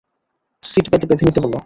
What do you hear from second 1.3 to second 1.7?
বলো।